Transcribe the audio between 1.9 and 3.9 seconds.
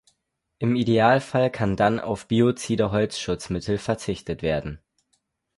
auf biozide Holzschutzmittel